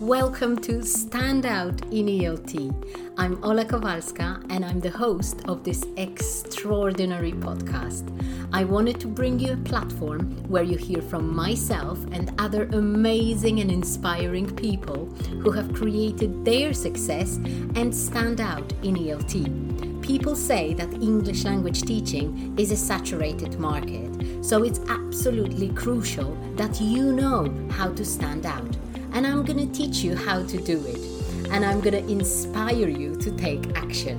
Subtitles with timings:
[0.00, 2.72] Welcome to Stand Out in ELT.
[3.18, 8.06] I'm Ola Kowalska and I'm the host of this extraordinary podcast.
[8.52, 13.58] I wanted to bring you a platform where you hear from myself and other amazing
[13.58, 15.06] and inspiring people
[15.42, 17.34] who have created their success
[17.74, 20.00] and stand out in ELT.
[20.00, 26.80] People say that English language teaching is a saturated market, so it's absolutely crucial that
[26.80, 28.76] you know how to stand out
[29.18, 31.50] and I'm going to teach you how to do it.
[31.50, 34.16] And I'm going to inspire you to take action.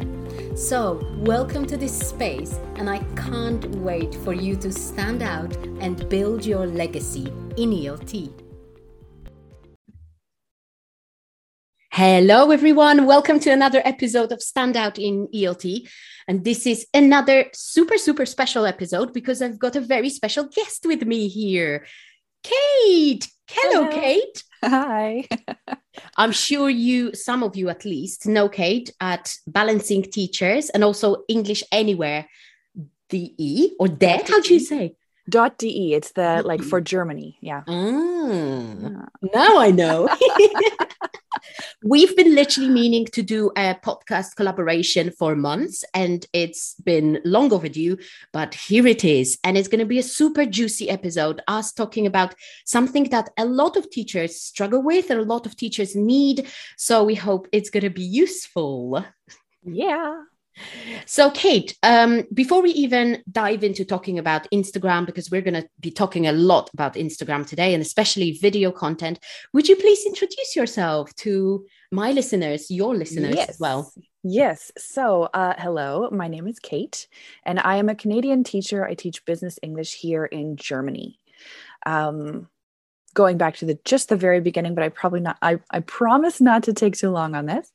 [0.58, 6.10] So, welcome to this space, and I can't wait for you to stand out and
[6.10, 8.30] build your legacy in ELT.
[11.94, 13.06] Hello, everyone.
[13.06, 15.88] Welcome to another episode of Stand Out in ELT.
[16.28, 20.86] And this is another super, super special episode because I've got a very special guest
[20.86, 21.86] with me here.
[22.44, 23.26] Kate.
[23.48, 23.96] Hello, Hello.
[23.96, 24.44] Kate.
[24.64, 25.28] Hi.
[26.18, 31.24] I'm sure you, some of you at least, know Kate at Balancing Teachers and also
[31.28, 32.28] English Anywhere
[33.10, 34.22] DE or DE.
[34.28, 34.96] How do you say?
[35.30, 35.94] Dot de.
[35.94, 37.38] It's the like for Germany.
[37.42, 37.64] Yeah.
[37.68, 39.08] Mm.
[39.34, 40.10] Now I know.
[41.82, 47.54] We've been literally meaning to do a podcast collaboration for months, and it's been long
[47.54, 47.98] overdue,
[48.34, 49.38] but here it is.
[49.46, 53.46] And it's going to be a super juicy episode, us talking about something that a
[53.46, 56.48] lot of teachers struggle with and a lot of teachers need.
[56.76, 59.06] So we hope it's going to be useful.
[59.64, 60.24] Yeah.
[61.06, 65.68] So, Kate, um, before we even dive into talking about Instagram, because we're going to
[65.80, 69.20] be talking a lot about Instagram today and especially video content,
[69.54, 73.50] would you please introduce yourself to my listeners, your listeners yes.
[73.50, 73.92] as well?
[74.24, 74.72] Yes.
[74.78, 77.08] So, uh, hello, my name is Kate,
[77.44, 78.86] and I am a Canadian teacher.
[78.86, 81.20] I teach business English here in Germany.
[81.86, 82.50] Um,
[83.20, 85.36] going back to the just the very beginning, but I probably not.
[85.42, 87.70] I I promise not to take too long on this.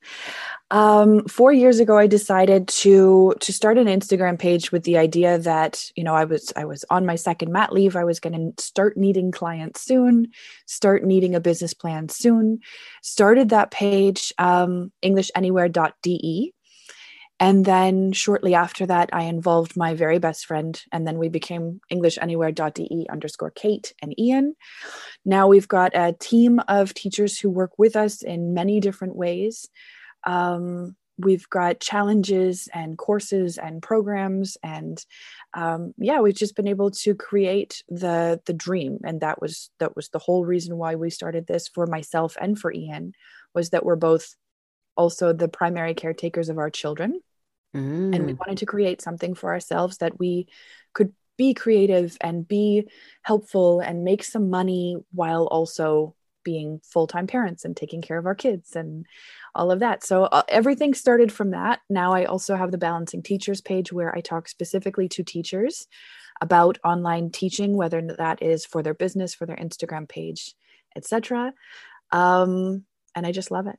[0.71, 5.37] Um, four years ago, I decided to to start an Instagram page with the idea
[5.41, 7.95] that you know I was I was on my second mat leave.
[7.95, 10.29] I was going to start needing clients soon,
[10.65, 12.61] start needing a business plan soon.
[13.03, 16.55] Started that page, um, EnglishAnywhere.de
[17.41, 21.81] and then shortly after that, I involved my very best friend, and then we became
[21.93, 24.55] EnglishAnywhere.de underscore Kate and Ian.
[25.25, 29.69] Now we've got a team of teachers who work with us in many different ways.
[30.25, 35.05] Um, we've got challenges and courses and programs and
[35.55, 39.95] um, yeah we've just been able to create the the dream and that was that
[39.95, 43.13] was the whole reason why we started this for myself and for ian
[43.55, 44.35] was that we're both
[44.97, 47.21] also the primary caretakers of our children.
[47.75, 48.15] Mm.
[48.15, 48.39] And we mm.
[48.39, 50.49] wanted to create something for ourselves that we
[50.93, 52.89] could be creative and be
[53.23, 58.35] helpful and make some money while also being full-time parents and taking care of our
[58.35, 59.07] kids and
[59.55, 60.05] all of that.
[60.05, 61.81] So uh, everything started from that.
[61.89, 65.89] Now I also have the Balancing Teachers page where I talk specifically to teachers
[66.41, 70.55] about online teaching, whether that is for their business, for their Instagram page,
[70.95, 71.55] etc.
[72.13, 72.85] Um,
[73.15, 73.79] and I just love it.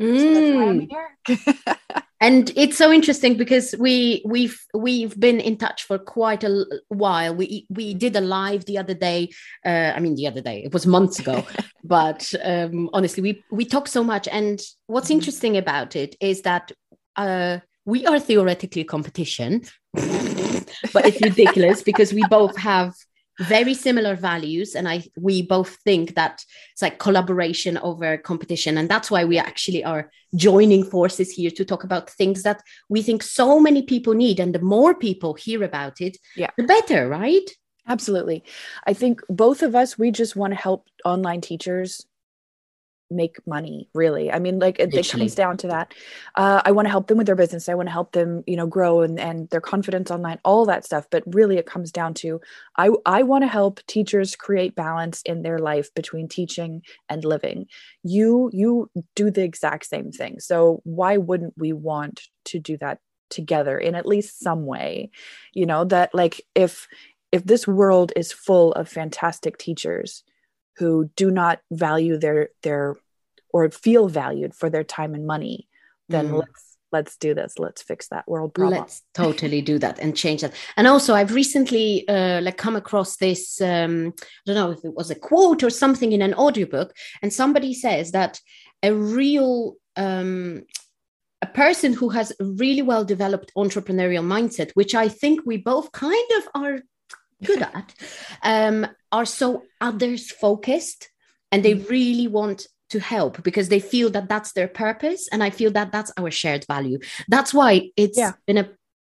[0.00, 0.88] Mm.
[2.20, 7.34] and it's so interesting because we we've we've been in touch for quite a while.
[7.34, 9.30] We we did a live the other day.
[9.64, 11.44] Uh, I mean, the other day it was months ago,
[11.84, 14.28] but um, honestly, we we talk so much.
[14.28, 15.14] And what's mm-hmm.
[15.14, 16.70] interesting about it is that
[17.16, 19.62] uh, we are theoretically competition,
[19.94, 22.94] but it's ridiculous because we both have
[23.40, 24.74] very similar values.
[24.74, 28.78] And i we both think that it's like collaboration over competition.
[28.78, 33.02] And that's why we actually are joining forces here to talk about things that we
[33.02, 34.40] think so many people need.
[34.40, 36.50] And the more people hear about it yeah.
[36.56, 37.48] the better right?
[37.86, 38.44] Absolutely.
[38.86, 42.04] I think both of us we just want to help online teachers
[43.10, 44.30] make money really.
[44.30, 45.94] I mean like it, it comes down to that.
[46.34, 47.68] Uh, i want to help them with their business.
[47.68, 50.84] I want to help them you know grow and, and their confidence online all that
[50.84, 51.06] stuff.
[51.10, 52.40] But really it comes down to
[52.76, 57.66] i i want to help teachers create balance in their life between teaching and living.
[58.02, 60.40] You you do the exact same thing.
[60.40, 62.98] So why wouldn't we want to do that
[63.30, 65.10] together in at least some way?
[65.54, 66.88] You know that like if
[67.32, 70.24] if this world is full of fantastic teachers
[70.78, 72.96] who do not value their their
[73.50, 75.68] or feel valued for their time and money
[76.08, 76.38] then mm.
[76.38, 77.58] let's let's do this.
[77.58, 78.80] Let's fix that world problem.
[78.80, 80.54] Let's totally do that and change that.
[80.76, 84.94] And also i've recently uh, like come across this um i don't know if it
[84.94, 88.40] was a quote or something in an audiobook and somebody says that
[88.82, 90.62] a real um
[91.40, 95.92] a person who has a really well developed entrepreneurial mindset which i think we both
[95.92, 96.78] kind of are
[97.44, 97.94] good at
[98.42, 101.08] um, are so others focused
[101.52, 101.88] and they mm.
[101.88, 105.92] really want to help because they feel that that's their purpose and i feel that
[105.92, 106.98] that's our shared value
[107.28, 108.32] that's why it's yeah.
[108.46, 108.68] been a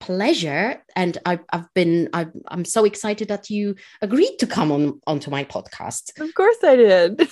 [0.00, 5.00] pleasure and I've, I've been i am so excited that you agreed to come on
[5.06, 6.18] onto my podcast.
[6.18, 7.20] Of course i did.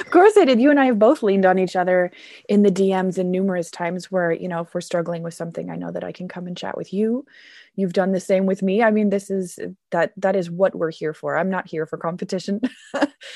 [0.00, 0.60] Of course i did.
[0.60, 2.10] You and i have both leaned on each other
[2.48, 5.76] in the dms in numerous times where you know if we're struggling with something i
[5.76, 7.24] know that i can come and chat with you.
[7.76, 8.82] You've done the same with me.
[8.82, 9.58] I mean this is
[9.92, 11.38] that that is what we're here for.
[11.38, 12.60] I'm not here for competition.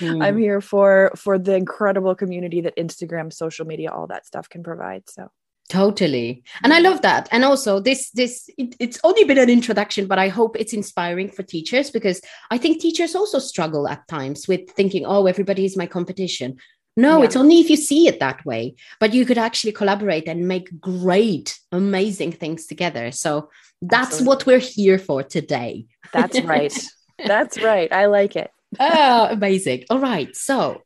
[0.00, 0.23] Mm.
[0.25, 4.62] i'm here for for the incredible community that instagram social media all that stuff can
[4.65, 5.09] provide.
[5.09, 5.31] So
[5.69, 6.43] totally.
[6.62, 7.29] And i love that.
[7.31, 11.29] And also this this it, it's only been an introduction but i hope it's inspiring
[11.29, 12.20] for teachers because
[12.50, 16.56] i think teachers also struggle at times with thinking oh everybody is my competition.
[16.94, 17.25] No yeah.
[17.25, 18.75] it's only if you see it that way.
[19.00, 23.12] But you could actually collaborate and make great amazing things together.
[23.12, 23.49] So
[23.81, 24.26] that's Absolutely.
[24.29, 25.87] what we're here for today.
[26.12, 26.76] That's right.
[27.25, 27.93] That's right.
[27.93, 28.50] I like it.
[28.81, 29.85] Oh amazing.
[29.91, 30.35] All right.
[30.37, 30.82] So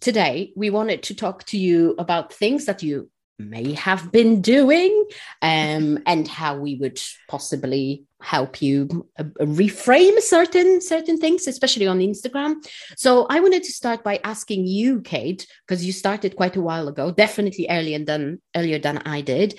[0.00, 3.10] today we wanted to talk to you about things that you
[3.40, 5.04] may have been doing
[5.42, 12.00] um, and how we would possibly help you uh, reframe certain certain things especially on
[12.00, 12.56] instagram.
[12.96, 16.86] So i wanted to start by asking you kate because you started quite a while
[16.88, 19.58] ago definitely earlier than earlier than i did.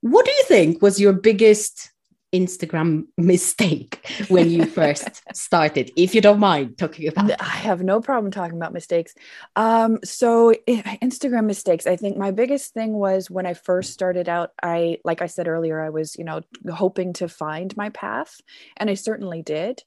[0.00, 1.90] What do you think was your biggest
[2.32, 8.00] Instagram mistake when you first started, if you don't mind talking about I have no
[8.00, 9.14] problem talking about mistakes.
[9.56, 14.50] Um, so Instagram mistakes, I think my biggest thing was when I first started out,
[14.62, 18.40] I like I said earlier, I was, you know, hoping to find my path,
[18.76, 19.82] and I certainly did.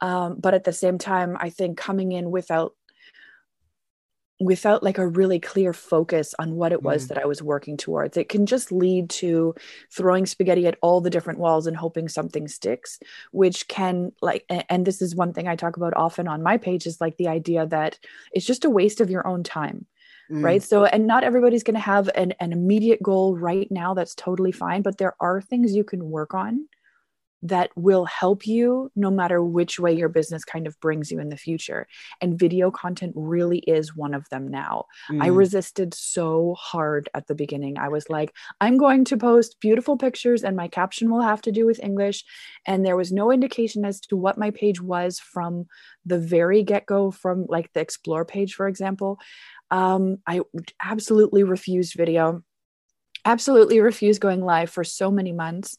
[0.00, 2.74] Um, but at the same time, I think coming in without
[4.44, 7.08] without like a really clear focus on what it was mm.
[7.08, 8.16] that I was working towards.
[8.16, 9.54] It can just lead to
[9.90, 12.98] throwing spaghetti at all the different walls and hoping something sticks,
[13.30, 16.86] which can like and this is one thing I talk about often on my page
[16.86, 17.98] is like the idea that
[18.32, 19.86] it's just a waste of your own time.
[20.30, 20.44] Mm.
[20.44, 20.62] Right.
[20.62, 23.92] So, and not everybody's going to have an, an immediate goal right now.
[23.92, 24.82] That's totally fine.
[24.82, 26.68] But there are things you can work on
[27.42, 31.28] that will help you no matter which way your business kind of brings you in
[31.28, 31.86] the future.
[32.20, 34.84] And video content really is one of them now.
[35.10, 35.24] Mm.
[35.24, 37.78] I resisted so hard at the beginning.
[37.78, 41.52] I was like, I'm going to post beautiful pictures and my caption will have to
[41.52, 42.24] do with English.
[42.66, 45.66] And there was no indication as to what my page was from
[46.06, 49.18] the very get go, from like the explore page, for example.
[49.70, 50.42] Um, I
[50.84, 52.42] absolutely refused video
[53.24, 55.76] absolutely refused going live for so many months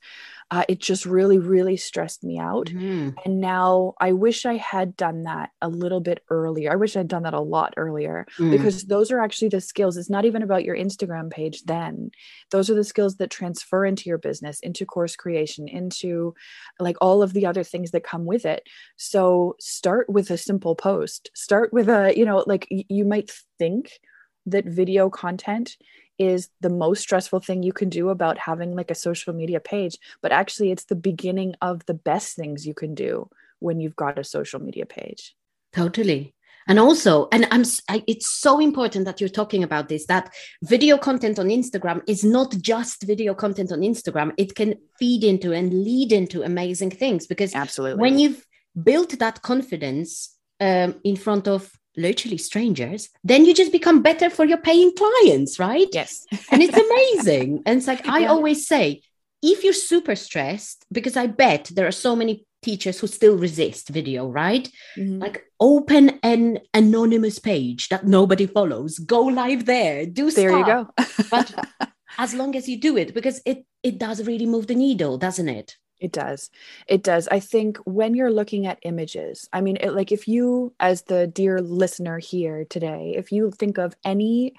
[0.54, 2.68] uh, it just really, really stressed me out.
[2.68, 3.18] Mm-hmm.
[3.26, 6.72] And now I wish I had done that a little bit earlier.
[6.72, 8.52] I wish I'd done that a lot earlier mm.
[8.52, 9.98] because those are actually the skills.
[9.98, 12.12] It's not even about your Instagram page then.
[12.52, 16.36] Those are the skills that transfer into your business, into course creation, into
[16.80, 18.68] like all of the other things that come with it.
[18.96, 21.32] So start with a simple post.
[21.34, 24.00] Start with a, you know, like you might think
[24.46, 25.78] that video content
[26.18, 29.98] is the most stressful thing you can do about having like a social media page
[30.22, 33.30] but actually it's the beginning of the best things you can do
[33.64, 35.36] when you've got a social media page.
[35.72, 36.36] Totally.
[36.68, 40.98] And also and i'm I, it's so important that you're talking about this that video
[40.98, 44.32] content on instagram is not just video content on instagram.
[44.38, 48.00] It can feed into and lead into amazing things because absolutely.
[48.00, 48.46] when you've
[48.82, 54.46] built that confidence um, in front of literally strangers, then you just become better for
[54.46, 55.88] your paying clients, right?
[55.92, 56.26] Yes.
[56.52, 57.64] and it's amazing.
[57.66, 58.28] and it's like, I yeah.
[58.28, 59.02] always say,
[59.42, 63.90] if you're super stressed, because I bet there are so many teachers who still resist
[63.90, 64.70] video, right?
[64.98, 65.20] Mm-hmm.
[65.20, 70.60] Like open an anonymous page that nobody follows, go live there, do there stuff.
[70.60, 71.26] you go.
[71.30, 71.68] but
[72.18, 75.50] as long as you do it, because it it does really move the needle, doesn't
[75.50, 75.76] it?
[76.04, 76.52] It does.
[76.88, 77.30] It does.
[77.30, 81.28] I think when you're looking at images, I mean, it, like if you, as the
[81.28, 84.54] dear listener here today, if you think of any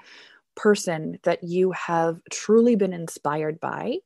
[0.56, 3.98] person that you have truly been inspired by,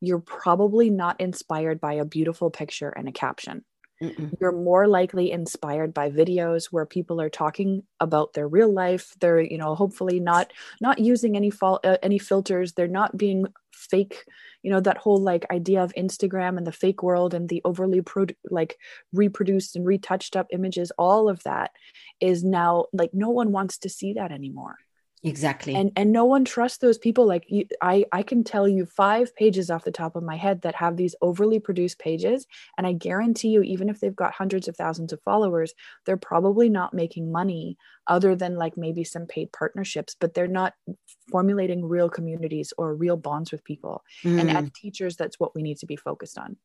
[0.00, 3.64] you're probably not inspired by a beautiful picture and a caption.
[4.02, 4.32] Mm-mm.
[4.40, 9.14] You're more likely inspired by videos where people are talking about their real life.
[9.20, 12.74] They're, you know, hopefully not not using any fault, uh, any filters.
[12.74, 14.24] They're not being fake
[14.62, 18.00] you know that whole like idea of instagram and the fake world and the overly
[18.00, 18.76] pro like
[19.12, 21.70] reproduced and retouched up images all of that
[22.20, 24.76] is now like no one wants to see that anymore
[25.22, 25.74] exactly.
[25.74, 29.34] And and no one trusts those people like you, i i can tell you five
[29.34, 32.46] pages off the top of my head that have these overly produced pages
[32.76, 35.74] and i guarantee you even if they've got hundreds of thousands of followers
[36.06, 40.74] they're probably not making money other than like maybe some paid partnerships but they're not
[41.30, 44.02] formulating real communities or real bonds with people.
[44.24, 44.40] Mm.
[44.40, 46.56] and as teachers that's what we need to be focused on.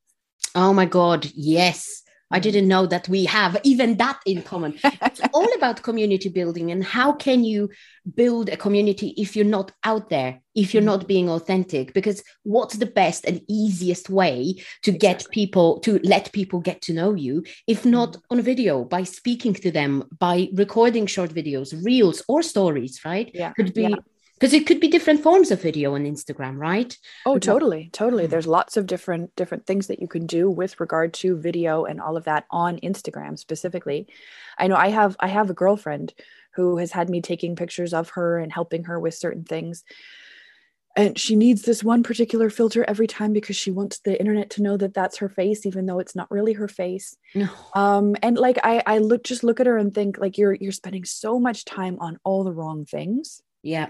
[0.56, 2.04] Oh my god yes
[2.34, 4.80] I didn't know that we have even that in common.
[4.84, 7.70] it's all about community building and how can you
[8.16, 11.94] build a community if you're not out there, if you're not being authentic?
[11.94, 16.94] Because what's the best and easiest way to get people to let people get to
[16.94, 18.40] know you if not mm-hmm.
[18.40, 23.30] on video by speaking to them, by recording short videos, reels or stories, right?
[23.34, 23.54] Yeah.
[23.54, 23.96] Could be yeah
[24.36, 26.98] because it could be different forms of video on instagram right?
[27.26, 28.28] Oh totally totally.
[28.28, 32.02] There's lots of different different things that you can do with regard to video and
[32.02, 34.08] all of that on instagram specifically.
[34.58, 36.14] I know i have i have a girlfriend
[36.56, 39.84] who has had me taking pictures of her and helping her with certain things.
[40.96, 44.62] And she needs this one particular filter every time because she wants the internet to
[44.62, 47.16] know that that's her face even though it's not really her face.
[47.34, 47.48] No.
[47.74, 50.72] um and like i i look just look at her and think like you're you're
[50.72, 53.42] spending so much time on all the wrong things.
[53.62, 53.90] Yeah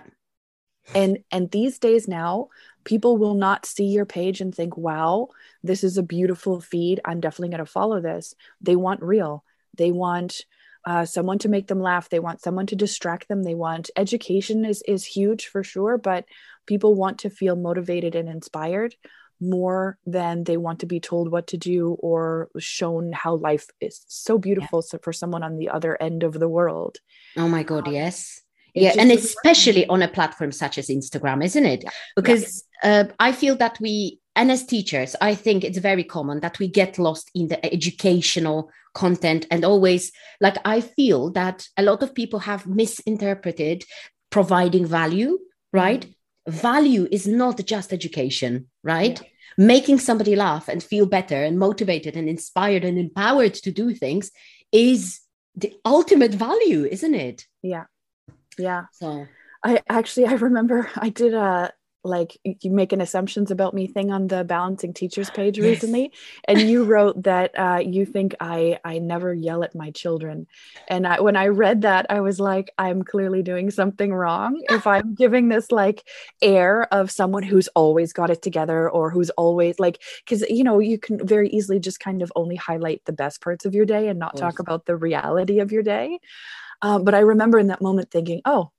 [0.93, 2.49] and and these days now
[2.83, 5.29] people will not see your page and think wow
[5.63, 6.99] this is a beautiful feed.
[7.05, 8.35] I'm definitely going to follow this.
[8.61, 9.43] They want real.
[9.77, 10.45] They want
[10.85, 12.09] uh, someone to make them laugh.
[12.09, 13.43] They want someone to distract them.
[13.43, 16.25] They want education is is huge for sure but
[16.65, 18.95] people want to feel motivated and inspired
[19.39, 24.05] more than they want to be told what to do or shown how life is
[24.07, 24.87] so beautiful yeah.
[24.87, 26.97] so for someone on the other end of the world.
[27.37, 28.42] Oh my god um, yes
[28.73, 31.85] yeah and especially on a platform such as instagram isn't it?
[32.15, 36.59] Because uh, i feel that we and as teachers i think it's very common that
[36.59, 40.11] we get lost in the educational content and always
[40.41, 43.83] like i feel that a lot of people have misinterpreted
[44.29, 45.37] providing value
[45.71, 46.05] right?
[46.05, 46.51] Mm-hmm.
[46.51, 49.21] value is not just education right?
[49.21, 49.27] Yeah.
[49.57, 54.31] making somebody laugh and feel better and motivated and inspired and empowered to do things
[54.71, 55.19] is
[55.55, 57.45] the ultimate value isn't it?
[57.61, 57.85] Yeah
[58.57, 58.85] yeah.
[58.91, 59.27] So.
[59.63, 61.71] I actually I remember I did a
[62.05, 65.63] like you making assumptions about me thing on the balancing teachers page yes.
[65.63, 66.11] recently
[66.49, 70.45] and you wrote that uh, you think i i never yell at my children.
[70.89, 74.61] And I, when i read that i was like i'm clearly doing something wrong.
[74.69, 76.05] If i'm giving this like
[76.41, 80.79] air of someone who's always got it together or who's always like because you know
[80.79, 84.09] you can very easily just kind of only highlight the best parts of your day
[84.09, 86.19] and not talk about the reality of your day
[86.83, 88.69] um, but I remember in that moment thinking, oh,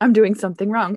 [0.00, 0.96] I'm doing something wrong.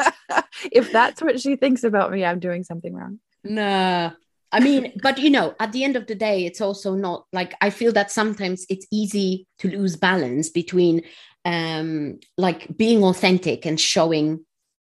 [0.72, 3.20] if that's what she thinks about me, I'm doing something wrong.
[3.44, 4.10] No.
[4.50, 7.54] I mean, but you know, at the end of the day, it's also not like
[7.60, 11.02] I feel that sometimes it's easy to lose balance between
[11.44, 14.44] um like being authentic and showing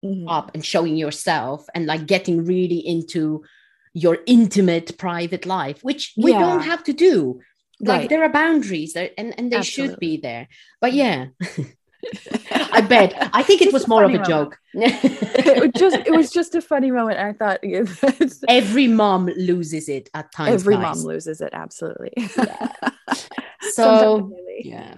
[0.04, 0.28] mm-hmm.
[0.28, 3.42] up and showing yourself and like getting really into
[3.94, 6.40] your intimate private life, which we yeah.
[6.40, 7.40] don't have to do
[7.82, 8.08] like right.
[8.08, 9.92] there are boundaries there and, and they Absolutely.
[9.92, 10.48] should be there
[10.80, 11.26] but yeah
[12.72, 13.14] I bet.
[13.32, 14.28] I think it was more of a moment.
[14.28, 14.58] joke.
[14.74, 17.18] it was just it was just a funny moment.
[17.18, 17.60] I thought
[18.48, 20.54] every mom loses it at times.
[20.54, 22.12] Every mom loses it, absolutely.
[22.16, 22.72] Yeah.
[23.72, 24.94] So yeah.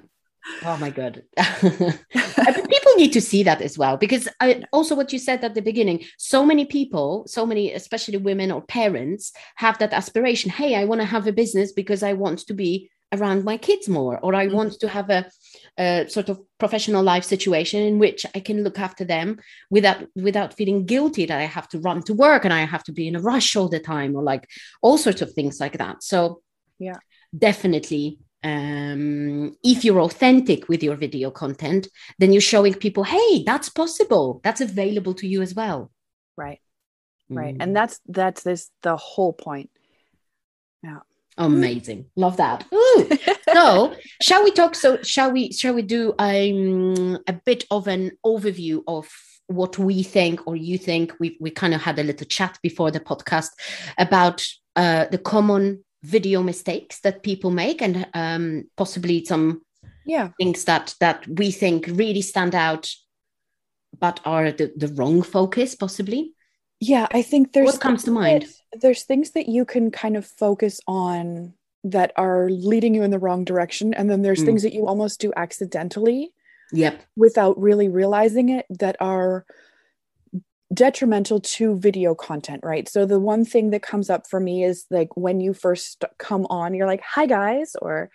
[0.63, 1.23] Oh my god.
[1.37, 5.63] people need to see that as well because I, also what you said at the
[5.63, 10.85] beginning, so many people, so many especially women or parents have that aspiration, hey, I
[10.85, 14.35] want to have a business because I want to be around my kids more or
[14.35, 14.57] I mm-hmm.
[14.57, 15.31] want to have a,
[15.79, 19.39] a sort of professional life situation in which I can look after them
[19.71, 22.93] without without feeling guilty that I have to run to work and I have to
[22.93, 24.49] be in a rush all the time or like
[24.83, 26.03] all sorts of things like that.
[26.03, 26.43] So
[26.79, 26.99] yeah
[27.37, 33.71] definitely um, if you're authentic with your video content, then you're showing people, hey, that's
[33.71, 34.41] possible.
[34.45, 35.91] That's available to you as well.
[36.37, 36.61] Right.
[37.31, 37.57] Right.
[37.57, 37.63] Mm.
[37.63, 39.71] And that's that's this the whole point.
[40.83, 40.99] Yeah.
[41.39, 42.07] Amazing.
[42.17, 42.67] Love that.
[42.73, 43.09] Ooh.
[43.53, 44.75] so shall we talk?
[44.75, 49.09] So shall we shall we do um, a bit of an overview of
[49.47, 51.15] what we think or you think?
[51.19, 53.51] We we kind of had a little chat before the podcast
[53.97, 54.47] about
[54.77, 59.63] uh, the common video mistakes that people make and um, possibly some
[60.05, 60.29] yeah.
[60.39, 62.91] things that that we think really stand out
[63.99, 66.33] but are the, the wrong focus possibly?
[66.81, 68.47] Yeah i think there's what comes to mind?
[68.81, 73.19] there's things that you can kind of focus on that are leading you in the
[73.19, 74.47] wrong direction and then there's mm.
[74.47, 76.33] things that you almost do accidentally
[76.73, 77.03] yep.
[77.17, 79.47] without really realizing it that are
[80.73, 82.89] detrimental to video content, right?
[82.89, 86.47] So the one thing that comes up for me is like when you first come
[86.51, 88.11] on, you're like, "Hi guys," or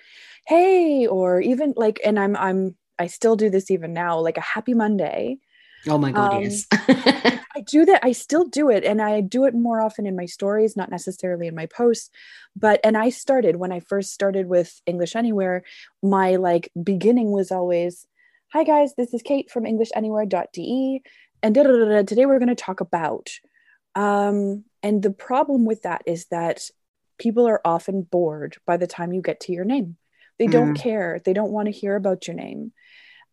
[0.48, 4.42] "Hey," or even like, and I'm I'm I still do this even now, like a
[4.42, 5.38] Happy Monday.
[5.88, 6.66] Oh my god, um, yes.
[7.56, 8.04] I do that.
[8.04, 11.48] I still do it, and I do it more often in my stories, not necessarily
[11.48, 12.10] in my posts.
[12.56, 15.64] But and I started when I first started with English Anywhere.
[16.04, 18.06] My like beginning was always,
[18.54, 21.02] "Hi guys, this is Kate from EnglishAnywhere.de
[21.42, 23.30] and da, da, da, today we're going to talk about
[23.96, 26.70] um, and the problem with that is that
[27.18, 29.98] people are often bored by the time you get to your name.
[30.38, 30.82] They don't Mm.
[30.82, 31.20] care.
[31.26, 32.72] They don't want to hear about your name.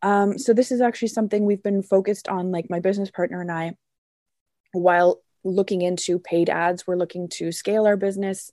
[0.01, 3.51] Um, so this is actually something we've been focused on, like my business partner and
[3.51, 3.75] I,
[4.73, 6.85] while looking into paid ads.
[6.85, 8.51] We're looking to scale our business.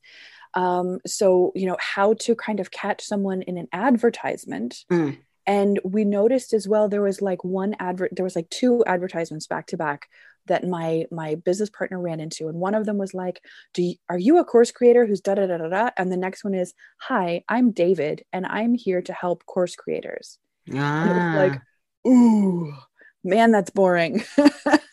[0.55, 4.85] Um, so you know how to kind of catch someone in an advertisement.
[4.93, 5.19] Mm.
[5.47, 9.47] And we noticed as well there was like one advert, there was like two advertisements
[9.47, 10.09] back to back
[10.47, 12.49] that my my business partner ran into.
[12.49, 15.35] And one of them was like do you, are you a course creator who's da
[15.35, 15.91] da da da da?
[15.97, 20.39] And the next one is hi i'm david and i'm here to help course creators.
[20.67, 21.35] And it was ah.
[21.37, 21.61] like
[22.07, 22.75] ooh
[23.23, 24.23] man that's boring.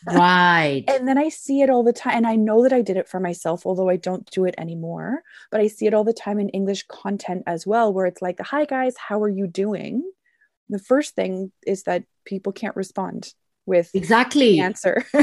[0.04, 0.84] Right.
[0.88, 3.08] and then i see it all the time and i know that i did it
[3.08, 6.40] for myself although i don't do it anymore but i see it all the time
[6.40, 10.02] in english content as well where it's like hi guys how are you doing
[10.68, 13.32] the first thing is that people can't respond
[13.66, 14.52] with exactly.
[14.52, 15.04] the answer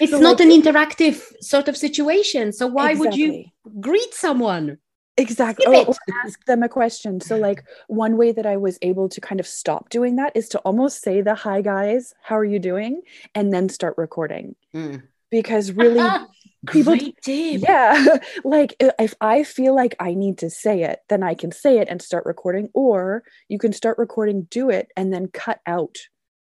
[0.00, 2.52] It's So, not like- an interactive sort of situation.
[2.52, 3.44] So why would you
[3.80, 4.78] greet someone?
[5.18, 5.94] exactly oh, or
[6.26, 9.46] ask them a question so like one way that i was able to kind of
[9.46, 13.00] stop doing that is to almost say the hi guys how are you doing
[13.34, 15.02] and then start recording Mm.
[15.30, 16.06] because really
[16.66, 17.60] people- Great tip.
[17.62, 21.78] yeah like if i feel like i need to say it then i can say
[21.78, 25.96] it and start recording or you can start recording do it and then cut out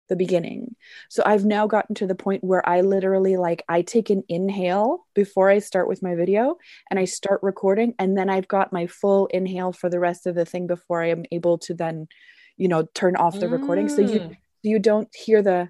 [0.10, 0.75] the beginning
[1.10, 5.06] so i've now gotten to the point where i literally like i take an inhale
[5.15, 6.58] before i start with my video
[6.92, 10.36] and i start recording and then i've got my full inhale for the rest of
[10.36, 12.06] the thing before i am able to then
[12.58, 14.38] you know turn off the recording so you Mm.
[14.62, 15.70] you don't hear the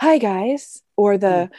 [0.00, 1.50] hi guys or the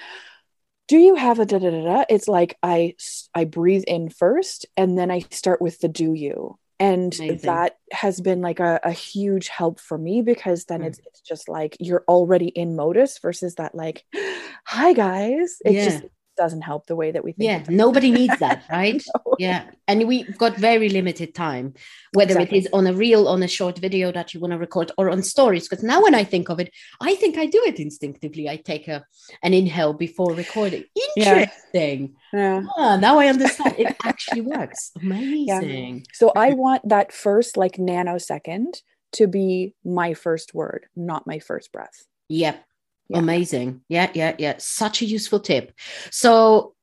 [0.93, 2.93] do you have a da da da da it's like I
[3.33, 7.39] I breathe in first and then i start with the do you and Amazing.
[7.49, 10.87] that has been like a, a huge help for me because then Mm.
[10.87, 14.03] it's, it's just like you're already in modus versus that like
[14.75, 15.85] hi guys it Yeah.
[15.85, 16.03] just
[16.35, 19.01] doesn't help the way that we think Yeah, nobody needs that, right?
[19.15, 19.35] No.
[19.39, 21.73] Yeah, and we've got very limited time,
[22.13, 22.57] whether Exactly.
[22.57, 25.09] it is on a reel, on a short video that you want to record, or
[25.09, 25.67] on stories.
[25.67, 26.71] Because now, when I think of it,
[27.01, 28.49] I think I do it instinctively.
[28.49, 29.05] I take a
[29.41, 30.83] an inhale before recording.
[31.17, 32.15] Interesting.
[32.33, 33.75] yeah Ah, now I understand.
[33.77, 34.91] It actually works.
[35.01, 36.05] Amazing.
[36.13, 38.81] So I want that first like nanosecond
[39.13, 42.05] to be my first word, not my first breath.
[42.29, 42.63] Yep.
[43.09, 43.19] Yeah.
[43.19, 43.81] Amazing.
[43.89, 44.55] Yeah, yeah, yeah.
[44.57, 45.73] Such a useful tip.
[46.09, 46.75] So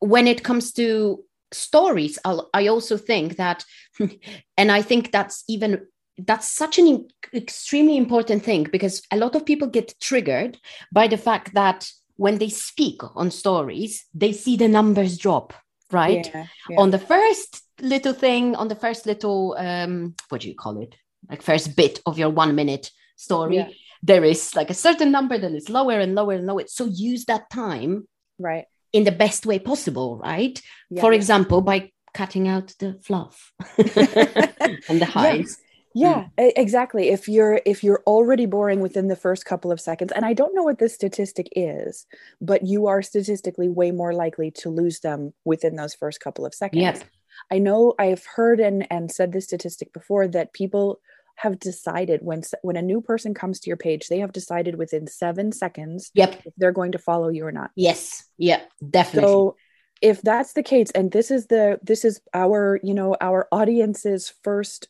[0.00, 3.64] when it comes to stories, I'll, I also think that,
[4.56, 5.86] and I think that's even
[6.18, 10.58] that's such an in- extremely important thing because a lot of people get triggered
[10.90, 15.52] by the fact that when they speak on stories, they see the numbers drop,
[15.92, 16.30] right?
[16.34, 16.76] Yeah, yeah.
[16.78, 20.94] On the first little thing, on the first little um, what do you call it?
[21.28, 23.76] Like first bit of your one minute story.
[24.06, 26.64] There is like a certain number that is lower and lower and lower.
[26.68, 28.06] So use that time
[28.38, 28.64] right.
[28.92, 30.60] in the best way possible, right?
[30.90, 31.00] Yeah.
[31.00, 35.58] For example, by cutting out the fluff and the highs.
[35.94, 36.48] yeah, mm.
[36.48, 37.08] e- exactly.
[37.08, 40.54] If you're if you're already boring within the first couple of seconds, and I don't
[40.54, 42.06] know what this statistic is,
[42.40, 46.54] but you are statistically way more likely to lose them within those first couple of
[46.54, 46.82] seconds.
[46.82, 47.04] Yep.
[47.50, 51.00] I know I've heard and and said this statistic before that people
[51.36, 55.06] have decided when when a new person comes to your page, they have decided within
[55.06, 56.42] 7 seconds Yep.
[56.46, 57.70] if they're going to follow you or not.
[57.76, 58.24] Yes.
[58.38, 58.68] Yep.
[58.90, 59.28] Definitely.
[59.30, 59.56] So
[60.02, 64.32] if that's the case and this is the this is our, you know, our audience's
[64.42, 64.88] first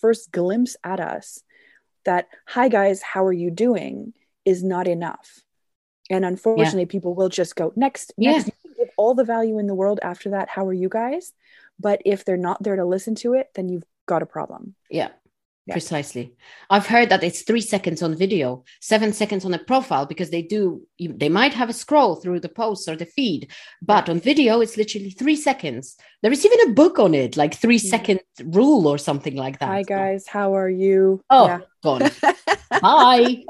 [0.00, 1.42] first glimpse at us
[2.04, 4.12] that hi guys, how are you doing
[4.44, 5.40] is not enough.
[6.10, 8.32] And unfortunately people will just go next Yeah.
[8.32, 11.32] next can give all the value in the world after that how are you guys?
[11.80, 14.74] But if they're not there to listen to it, then you've got a problem.
[14.90, 15.08] yeah.
[15.66, 15.74] Yeah.
[15.74, 16.32] Precisely.
[16.70, 20.42] I've heard that it's three seconds on video, seven seconds on a profile because they
[20.42, 23.50] do, they might have a scroll through the posts or the feed,
[23.82, 25.96] but on video, it's literally three seconds.
[26.22, 27.90] There is even a book on it, like three Yeah.
[27.90, 29.66] second rule or something like that.
[29.68, 31.20] Hi guys, how are you?
[31.30, 31.60] Oh, Yeah.
[31.82, 32.10] gone.
[32.72, 33.44] Hi.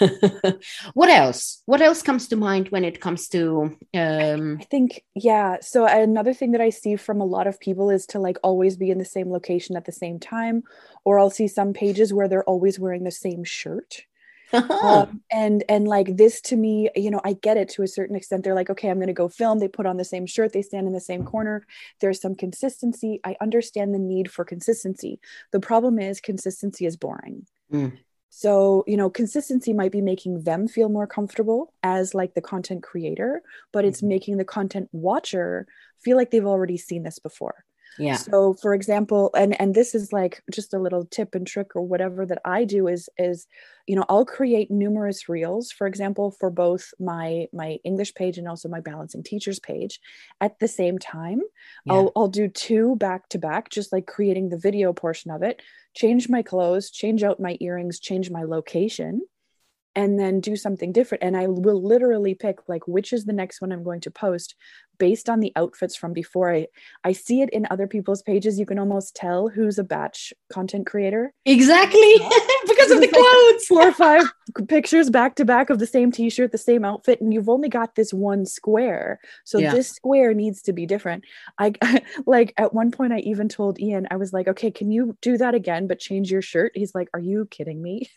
[0.94, 1.62] what else?
[1.66, 5.58] What else comes to mind when it comes to um I think, yeah.
[5.60, 8.76] So another thing that I see from a lot of people is to like always
[8.76, 10.62] be in the same location at the same time,
[11.04, 14.02] or I'll see some pages where they're always wearing the same shirt.
[14.52, 18.16] Um, and and like this to me, you know, I get it to a certain
[18.16, 18.42] extent.
[18.42, 19.58] They're like, okay, I'm going to go film.
[19.60, 20.52] They put on the same shirt.
[20.52, 21.64] They stand in the same corner.
[22.00, 23.20] There's some consistency.
[23.24, 25.20] I understand the need for consistency.
[25.52, 27.46] The problem is consistency is boring.
[27.72, 27.98] Mm.
[28.30, 32.82] So, you know, consistency might be making them feel more comfortable as like the content
[32.82, 34.08] creator, but it's Mhm.
[34.08, 35.66] making the content watcher
[35.98, 37.64] feel like they've already seen this before.
[37.98, 41.74] Yeah so for example and and this is like just a little tip and trick
[41.74, 43.46] or whatever that i do is is
[43.86, 48.48] you know i'll create numerous reels for example for both my my english page and
[48.48, 50.00] also my balancing teachers page
[50.40, 51.40] at the same time
[51.84, 51.94] yeah.
[51.94, 55.60] i'll i'll do two back to back just like creating the video portion of it
[55.94, 59.20] change my clothes change out my earrings change my location
[59.94, 63.60] and then do something different and i will literally pick like which is the next
[63.60, 64.54] one i'm going to post
[65.00, 66.54] based on the outfits from before.
[66.54, 66.68] I
[67.02, 68.60] i see it in other people's pages.
[68.60, 71.32] You can almost tell who's a batch content creator.
[71.44, 72.14] Exactly.
[72.68, 74.22] Because of the clothes four or five
[74.68, 77.94] pictures back to back of the same t-shirt the same outfit and you've only got
[77.94, 79.18] this one square.
[79.44, 79.72] So yeah.
[79.72, 81.24] this square needs to be different.
[81.58, 81.72] I
[82.26, 85.38] like at one point i even told ian i was like okay can you do
[85.38, 86.72] that again but change your shirt?
[86.74, 88.10] He's like are you kidding me?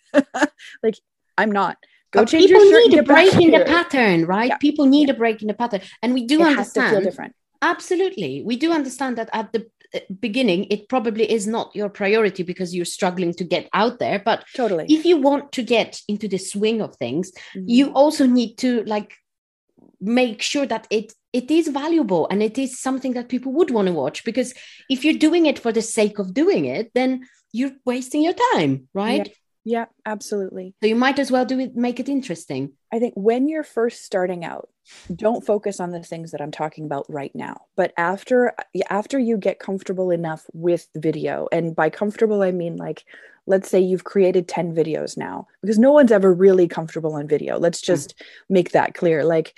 [0.84, 0.98] Like
[1.38, 1.78] I'm not.
[2.12, 4.50] Go but change people need a break in the pattern, right?
[4.50, 4.58] Yeah.
[4.58, 5.16] People need yeah.
[5.16, 7.04] a break in the pattern, and we do it understand.
[7.04, 7.36] different.
[7.62, 9.66] Absolutely, we do understand that at the
[9.96, 14.20] uh, beginning it probably is not your priority because you're struggling to get out there
[14.26, 17.66] but totally if you want to get into the swing of things mm-hmm.
[17.68, 19.14] you also need to like
[20.02, 23.88] make sure that it it is valuable and it is something that people would want
[23.88, 24.56] to watch because
[24.90, 28.88] if you're doing it for the sake of doing it then you're wasting your time
[28.96, 29.34] right yeah.
[29.66, 30.76] Yeah, absolutely.
[30.82, 32.74] So you might as well do it, make it interesting.
[32.92, 34.70] I think when you're first starting out,
[35.16, 37.62] don't focus on the things that I'm talking about right now.
[37.78, 38.54] But after
[38.90, 43.06] after you get comfortable enough with video, and by comfortable I mean like
[43.46, 47.58] let's say you've created 10 videos now because no one's ever really comfortable on video.
[47.58, 47.94] Let's hmm.
[47.94, 48.26] just mm.
[48.50, 49.24] make that clear.
[49.24, 49.58] Like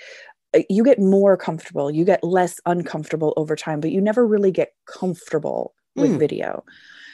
[0.54, 4.50] uh, you get more comfortable, you get less uncomfortable over time, but you never really
[4.50, 6.18] get comfortable with mm.
[6.18, 6.64] video.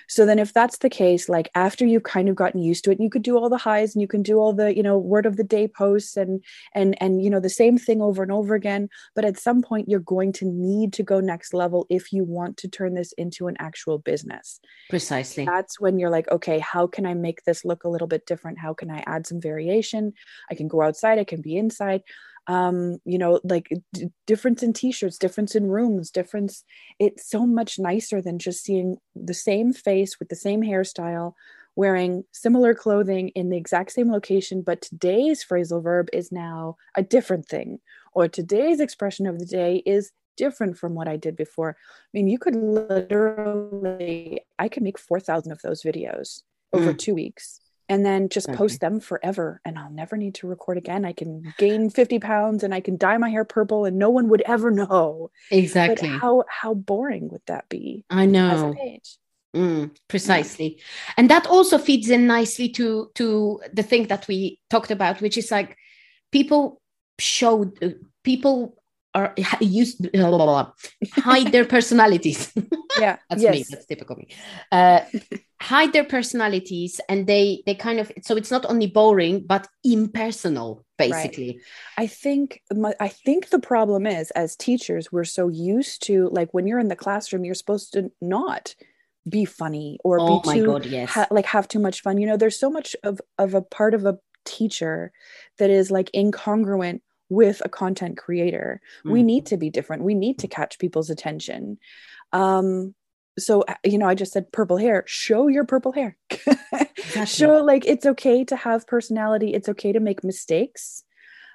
[0.08, 2.94] So then if that's the case, like after you've kind of gotten used to it,
[2.94, 4.98] and you could do all the highs and you can do all the, you know,
[4.98, 6.42] word of the day posts and
[6.74, 8.88] and and you know the same thing over and over again.
[9.14, 12.56] But at some point you're going to need to go next level if you want
[12.58, 14.60] to turn this into an actual business.
[14.90, 15.44] Precisely.
[15.44, 18.58] That's when you're like, okay, how can I make this look a little bit different?
[18.58, 20.12] How can I add some variation?
[20.50, 22.02] I can go outside, I can be inside
[22.48, 26.64] um you know like d- difference in t-shirts difference in rooms difference
[26.98, 31.34] it's so much nicer than just seeing the same face with the same hairstyle
[31.76, 37.02] wearing similar clothing in the exact same location but today's phrasal verb is now a
[37.02, 37.78] different thing
[38.12, 41.76] or today's expression of the day is different from what I did before.
[41.78, 46.98] I mean, you could literally, I could make 4,000 of those videos over mm.
[46.98, 47.60] two weeks
[47.92, 48.56] and then just okay.
[48.56, 51.04] post them forever and I'll never need to record again.
[51.04, 54.30] I can gain 50 pounds and I can dye my hair purple and no one
[54.30, 55.30] would ever know.
[55.50, 56.08] Exactly.
[56.08, 58.06] But how how boring would that be?
[58.08, 58.74] I know.
[59.54, 60.76] Mm, precisely.
[60.78, 61.12] Yeah.
[61.18, 65.36] And that also feeds in nicely to to the thing that we talked about, which
[65.36, 65.76] is like
[66.30, 66.80] people
[67.18, 67.70] show
[68.24, 68.81] people
[69.14, 70.72] are used blah, blah, blah,
[71.12, 72.52] hide their personalities.
[73.00, 73.54] Yeah, that's yes.
[73.54, 73.64] me.
[73.70, 74.28] That's typical me.
[74.70, 75.00] Uh,
[75.60, 80.84] hide their personalities, and they they kind of so it's not only boring but impersonal,
[80.98, 81.52] basically.
[81.52, 82.04] Right.
[82.04, 86.52] I think my, I think the problem is as teachers we're so used to like
[86.52, 88.74] when you're in the classroom you're supposed to not
[89.26, 91.08] be funny or oh be too God, yes.
[91.08, 92.18] ha- like have too much fun.
[92.18, 95.12] You know, there's so much of of a part of a teacher
[95.58, 97.00] that is like incongruent
[97.32, 98.80] with a content creator.
[99.04, 99.10] Mm.
[99.12, 100.04] We need to be different.
[100.04, 101.78] We need to catch people's attention.
[102.32, 102.94] Um,
[103.38, 105.04] so uh, you know, I just said purple hair.
[105.06, 106.16] Show your purple hair.
[106.30, 107.26] exactly.
[107.26, 109.54] Show like it's okay to have personality.
[109.54, 111.04] It's okay to make mistakes.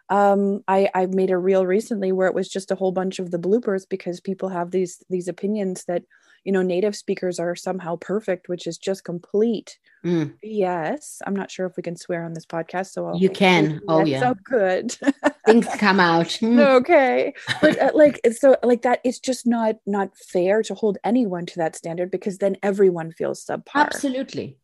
[0.10, 3.30] Um, I I made a reel recently where it was just a whole bunch of
[3.30, 6.04] the bloopers because people have these these opinions that
[6.48, 10.34] you know native speakers are somehow perfect which is just complete mm.
[10.42, 13.82] yes i'm not sure if we can swear on this podcast so I'll you can
[13.90, 14.98] oh yeah so good
[15.46, 16.66] things come out mm.
[16.80, 21.46] okay but uh, like so like that it's just not not fair to hold anyone
[21.48, 24.58] to that standard because then everyone feels subpar absolutely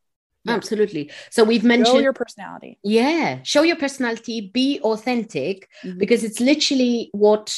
[0.46, 0.56] yeah.
[0.56, 1.10] Absolutely.
[1.30, 2.78] So we've mentioned show your personality.
[2.84, 5.98] Yeah, show your personality, be authentic, mm-hmm.
[5.98, 7.58] because it's literally what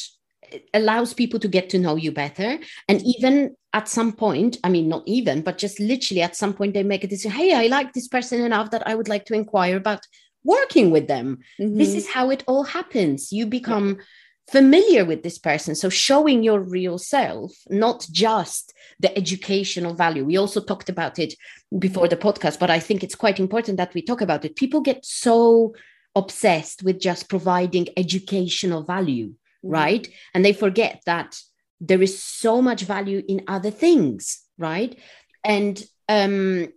[0.73, 2.57] allows people to get to know you better.
[2.87, 6.73] And even at some point i mean not even but just literally at some point
[6.73, 9.33] they make a decision hey i like this person enough that i would like to
[9.33, 9.99] inquire about
[10.45, 11.39] working with them.
[11.59, 11.77] Mm-hmm.
[11.77, 13.33] this is how it all happens.
[13.33, 14.03] You become yeah.
[14.51, 15.75] familiar with this person.
[15.75, 20.23] So showing your real self not just the educational value.
[20.23, 21.33] We also talked about it
[21.79, 24.55] before the podcast but i think it's quite important that we talk about it.
[24.55, 25.73] People get so
[26.15, 29.33] obsessed with just providing educational value
[29.65, 29.73] Mm-hmm.
[29.73, 30.07] right?
[30.33, 31.39] And they forget that
[31.81, 34.97] there is so much value in other things, right?
[35.43, 36.67] And um,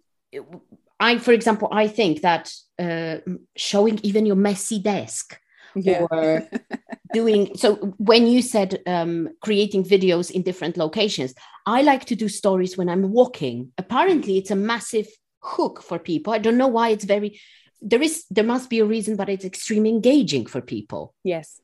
[0.99, 3.19] I, for example, I think that uh,
[3.57, 5.39] showing even your messy desk
[5.75, 6.07] yeah.
[6.11, 6.49] or
[7.13, 11.35] doing so when you said um, creating videos in different locations
[11.67, 15.07] i like to do stories when i'm walking apparently it's a massive
[15.41, 17.41] hook for people i don't know why it's very
[17.81, 21.61] there is there must be a reason but it's extremely engaging for people yes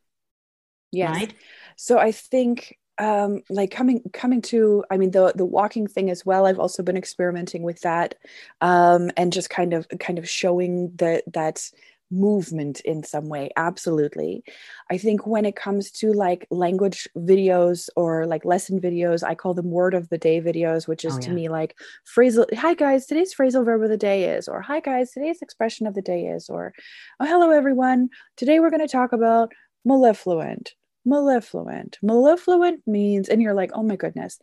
[0.94, 1.10] yes.
[1.10, 1.34] right?
[1.76, 6.24] So i think um like coming coming to i mean the the walking thing as
[6.24, 8.14] well i've also been experimenting with that
[8.60, 11.68] um and just kind of kind of showing that that
[12.10, 14.44] movement in some way absolutely.
[14.90, 19.54] I think when it comes to like language videos or like lesson videos i call
[19.54, 21.26] them word of the day videos which is oh, yeah.
[21.26, 21.76] to me like
[22.06, 25.86] phrasal hi guys today's phrasal verb of the day is or hi guys today's expression
[25.86, 26.72] of the day is or
[27.20, 28.10] oh hello everyone.
[28.36, 29.52] Today we're going to talk about
[29.84, 31.98] mellifluent mellifluent.
[32.02, 34.38] Mellifluent means, and you're like, oh my goodness.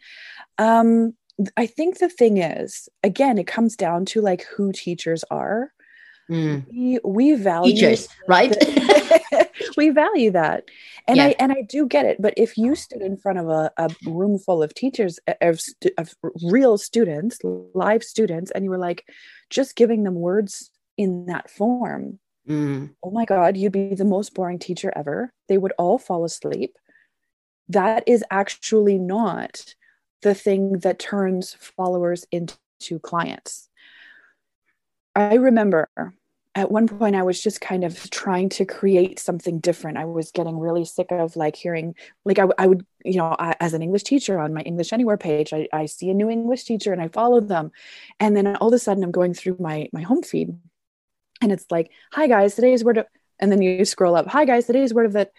[0.57, 1.15] Um,
[1.57, 5.73] I think the thing is, again, it comes down to like who teachers are.
[6.29, 6.65] Mm.
[6.71, 8.55] We, we value teachers, right?
[9.77, 10.63] we value that,
[11.07, 11.25] and yeah.
[11.25, 12.21] I and I do get it.
[12.21, 15.59] But if you stood in front of a, a room full of teachers of,
[15.97, 19.03] of real students, live students, and you were like,
[19.49, 22.19] just giving them words in that form,
[22.51, 22.89] Mm.
[23.01, 25.31] Oh my God, you'd be the most boring teacher ever.
[25.47, 26.75] They would all fall asleep.
[27.69, 29.75] That is actually not
[30.21, 32.57] the thing that turns followers into
[33.01, 33.69] clients.
[35.15, 35.89] I remember
[36.53, 39.97] at one point I was just kind of trying to create something different.
[39.97, 43.55] I was getting really sick of like hearing, like I, I would, you know, I,
[43.61, 46.65] as an English teacher on my English Anywhere page, I, I see a new English
[46.65, 47.71] teacher and I follow them.
[48.19, 50.57] And then all of a sudden I'm going through my, my home feed
[51.41, 53.05] and it's like, hi guys, today's word of,
[53.39, 55.31] and then you scroll up, hi guys, today's word of it.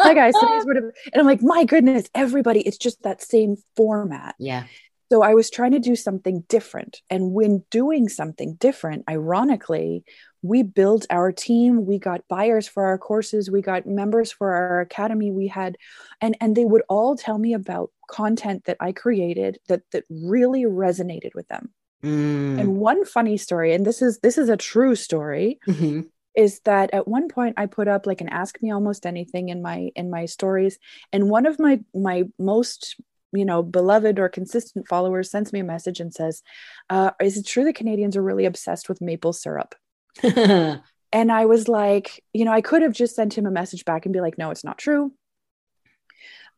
[0.00, 3.56] Hi guys, today's word of, and I'm like, my goodness, everybody, it's just that same
[3.76, 4.36] format.
[4.38, 4.64] Yeah.
[5.10, 7.00] So I was trying to do something different.
[7.08, 10.04] And when doing something different, ironically,
[10.42, 14.80] we built our team, we got buyers for our courses, we got members for our
[14.80, 15.76] academy, we had
[16.20, 20.64] and and they would all tell me about content that I created that that really
[20.64, 21.70] resonated with them.
[22.02, 22.60] Mm.
[22.60, 26.02] And one funny story, and this is this is a true story, mm-hmm.
[26.36, 29.62] is that at one point I put up like an ask me almost anything in
[29.62, 30.78] my in my stories,
[31.12, 33.00] and one of my my most
[33.32, 36.42] you know beloved or consistent followers sends me a message and says,
[36.88, 39.74] uh, "Is it true that Canadians are really obsessed with maple syrup?"
[40.22, 44.06] and I was like, you know, I could have just sent him a message back
[44.06, 45.12] and be like, "No, it's not true."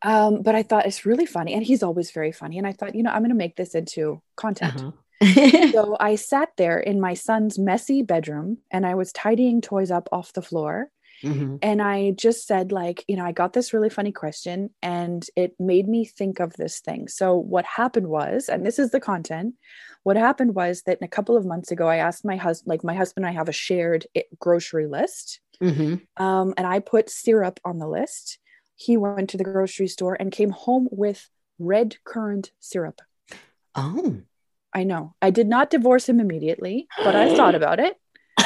[0.03, 2.57] Um, but I thought it's really funny, and he's always very funny.
[2.57, 4.77] And I thought, you know, I'm going to make this into content.
[4.77, 4.91] Uh-huh.
[5.71, 10.09] so I sat there in my son's messy bedroom and I was tidying toys up
[10.11, 10.89] off the floor.
[11.23, 11.57] Mm-hmm.
[11.61, 15.53] And I just said, like, you know, I got this really funny question and it
[15.59, 17.07] made me think of this thing.
[17.07, 19.53] So, what happened was, and this is the content,
[20.03, 22.95] what happened was that a couple of months ago, I asked my husband, like, my
[22.95, 25.41] husband and I have a shared eh, grocery list.
[25.61, 26.23] Mm-hmm.
[26.23, 28.39] Um, and I put syrup on the list.
[28.75, 31.29] He went to the grocery store and came home with
[31.59, 32.99] red currant syrup.
[33.75, 34.21] Oh.
[34.73, 35.15] I know.
[35.21, 37.97] I did not divorce him immediately, but I thought about it.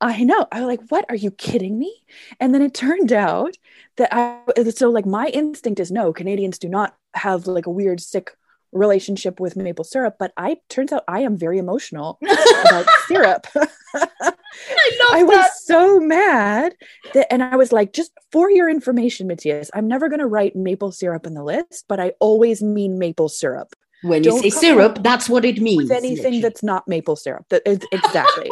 [0.00, 0.46] I know.
[0.50, 1.06] I was like, what?
[1.08, 1.94] Are you kidding me?
[2.40, 3.56] And then it turned out
[3.96, 8.00] that I, so like my instinct is no, Canadians do not have like a weird,
[8.00, 8.36] sick
[8.72, 12.18] relationship with maple syrup, but I turns out I am very emotional
[12.66, 13.46] about syrup.
[13.94, 14.32] I,
[15.12, 16.74] I was so mad
[17.14, 20.56] that, and I was like, just for your information, Matthias, I'm never going to write
[20.56, 25.02] maple syrup in the list, but I always mean maple syrup when you say syrup,
[25.02, 25.90] that's what it means.
[25.90, 26.40] anything literally.
[26.40, 27.46] that's not maple syrup.
[27.48, 28.50] That is exactly.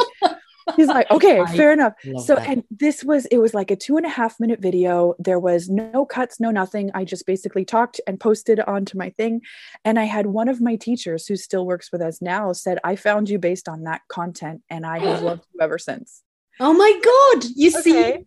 [0.77, 1.95] He's like, okay, I fair enough.
[2.25, 2.49] So, that.
[2.49, 5.15] and this was, it was like a two and a half minute video.
[5.19, 6.91] There was no cuts, no nothing.
[6.95, 9.43] I just basically talked and posted onto my thing.
[9.85, 12.97] And I had one of my teachers who still works with us now said, I
[12.97, 16.23] found you based on that content and I have loved you ever since.
[16.61, 17.51] Oh my God.
[17.57, 17.81] You okay.
[17.81, 18.25] see?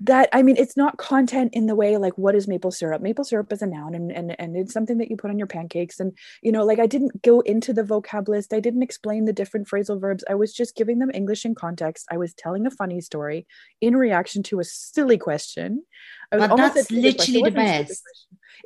[0.00, 3.02] That i mean it's not content in the way like what is maple syrup?
[3.02, 5.46] Maple syrup is a noun and, and and it's something that you put on your
[5.46, 8.52] pancakes and you know like i didn't go into the vocab list.
[8.52, 10.24] I didn't explain the different phrasal verbs.
[10.28, 12.06] I was just giving them english in context.
[12.10, 13.46] I was telling a funny story
[13.80, 15.82] in reaction to a silly question.
[16.30, 18.02] But that's literally the best.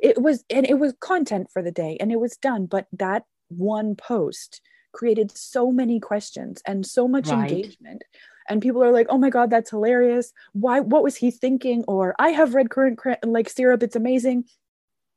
[0.01, 3.23] it was and it was content for the day and it was done but that
[3.49, 4.61] one post
[4.93, 7.51] created so many questions and so much right.
[7.51, 8.03] engagement
[8.47, 10.33] and people are like oh my god that's hilarious.
[10.53, 11.83] Why what was he thinking?
[11.87, 14.45] Or i have red currant like syrup it's amazing.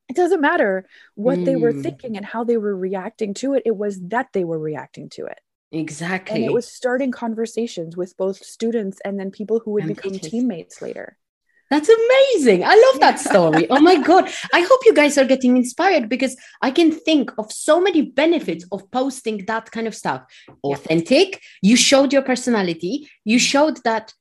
[0.08, 0.86] It doesn't matter
[1.16, 1.44] what mm.
[1.44, 1.82] they were mm.
[1.82, 5.26] thinking and how they were reacting to it it was that they were reacting to
[5.26, 5.40] it.
[5.72, 9.96] Exactly and it was starting conversations with both students and then people who would and
[9.96, 11.18] become teammates later
[11.70, 12.62] that's amazing.
[12.64, 13.66] I love that story.
[13.70, 14.29] oh my God.
[14.52, 18.64] I hope you guys are getting inspired because I can think of so many benefits
[18.70, 20.22] of posting that kind of stuff.
[20.62, 21.42] Authentic.
[21.62, 23.09] You showed your personality.
[23.24, 24.12] You showed that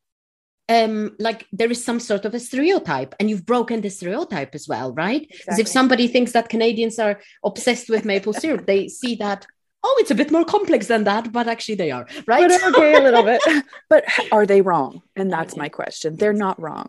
[0.67, 4.67] um like there is some sort of a stereotype and you've broken the stereotype as
[4.67, 5.61] well right because Exactly.
[5.61, 9.45] if somebody thinks that canadians are obsessed with maple syrup they see that
[9.85, 12.93] oh it's a bit more complex than that but actually they are right But okay,
[12.95, 13.41] a little bit.
[13.91, 14.91] But are they wrong?
[15.19, 16.09] And that's my question.
[16.19, 16.87] They're not wrong.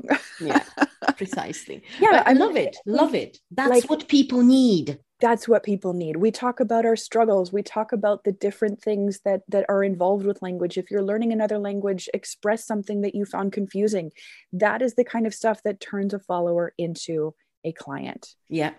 [0.51, 0.63] yeah
[1.21, 4.89] precisely Yeah, i love it love it that's like- what people need
[5.27, 6.15] That's what people need.
[6.27, 7.47] We talk about our struggles.
[7.59, 10.75] We talk about the different things that that are involved with language.
[10.83, 14.07] If you're learning another language, express something that you found confusing.
[14.65, 17.17] That is the kind of stuff that turns a follower into
[17.69, 18.23] a client.
[18.61, 18.73] yeah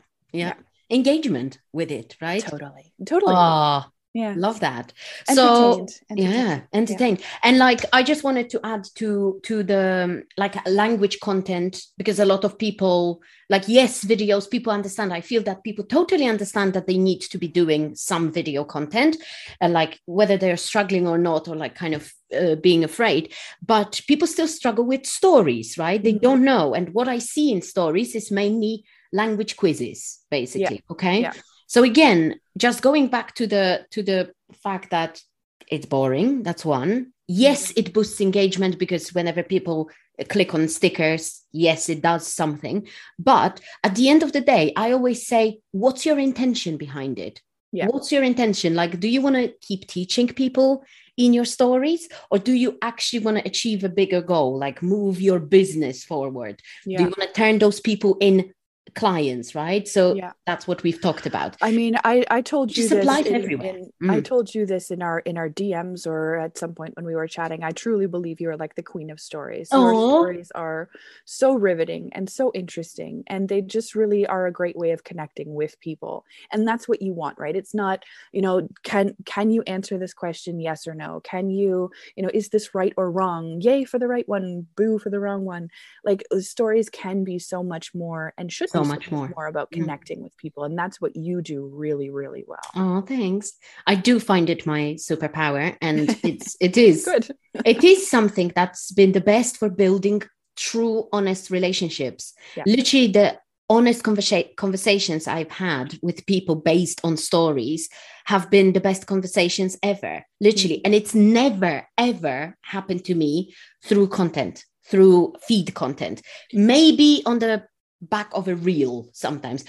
[0.43, 0.53] yeah,
[0.99, 2.85] engagement with it right Totally.
[3.13, 3.33] Totally.
[3.35, 3.81] oh
[4.13, 4.33] yeah.
[4.37, 4.93] love that
[5.33, 5.89] so Entertained.
[6.09, 6.33] Entertained.
[6.33, 11.81] yeah entertained and like i just wanted to add to to the like language content
[11.97, 16.25] because a lot of people like yes videos people understand i feel that people totally
[16.27, 19.17] understand that they need to be doing some video content
[19.61, 23.33] uh, like whether they're struggling or not or like kind of uh, being afraid
[23.65, 26.21] but people still struggle with stories right they Mhm.
[26.21, 31.33] don't know and what i see in stories is mainly language quizzes basically okay Yeah.
[31.67, 34.31] So again just going back to the to the
[34.63, 35.21] fact that
[35.69, 37.13] it's boring that's one.
[37.27, 37.79] Yes mm-hmm.
[37.79, 39.89] it boosts engagement because whenever people
[40.29, 42.87] click on stickers yes it does something.
[43.19, 47.41] But at the end of the day i always say what's your intention behind it?
[47.73, 47.87] Yeah.
[47.87, 48.75] what's your intention?
[48.75, 50.85] Like do you want to keep teaching people
[51.17, 55.19] in your stories or do you actually want to achieve a bigger goal like move
[55.19, 56.61] your business forward?
[56.85, 58.53] Do you want to turn those people in
[58.95, 60.31] clients right so Yeah.
[60.45, 62.91] that's what we've talked about I mean, I I told you this
[63.27, 63.77] in- everywhere.
[63.77, 64.11] in- Mm.
[64.11, 67.15] I told you this in our in our DMs or at some point when we
[67.15, 67.63] were chatting.
[67.63, 69.69] I truly believe you are like the queen of stories.
[69.71, 70.89] Your stories are
[71.25, 75.55] so riveting and so interesting, and they just really are a great way of connecting
[75.55, 76.25] with people.
[76.51, 77.55] And that's what you want, right?
[77.55, 81.19] It's not, you know, can can you answer this question, yes or no?
[81.23, 83.59] Can you, you know, is this right or wrong?
[83.61, 85.69] Yay for the right one, boo for the wrong one.
[86.05, 89.27] Like uh, stories can be so much more and should So much more.
[89.35, 89.77] more about Mm.
[89.79, 93.51] connecting with people and that's what you do really really well Oh, thanks.
[93.91, 95.97] I do find it my superpower, and
[96.31, 97.25] it's it is good
[97.73, 100.21] it is something that's been the best for building
[100.55, 102.33] true, honest relationships.
[102.57, 102.63] Yeah.
[102.65, 103.27] Literally, the
[103.69, 107.89] honest conversa- conversations I've had with people based on stories
[108.25, 110.23] have been the best conversations ever.
[110.47, 113.53] Literally, and it's never ever happened to me
[113.87, 116.21] through content, through feed content.
[116.53, 117.63] Maybe on the
[118.01, 119.65] back of a reel sometimes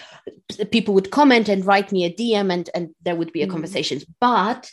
[0.70, 3.50] people would comment and write me a dm and and there would be a Mhm.
[3.52, 4.70] conversation but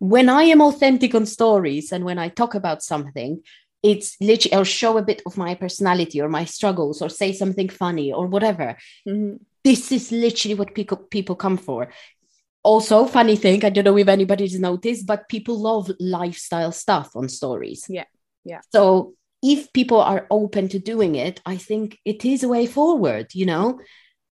[0.00, 3.40] when i am authentic on stories and when i talk about something
[3.82, 7.68] it's literally i'll show a bit of my personality or my struggles or say something
[7.68, 9.38] funny or whatever Mhm.
[9.64, 11.88] this is literally what people people come for
[12.64, 17.28] also funny thing i don't know if anybody's noticed but people love lifestyle stuff on
[17.28, 18.04] stories Yeah,
[18.44, 18.60] yeah.
[18.72, 23.26] so if people are open to doing it i think it is a way forward
[23.34, 23.78] you know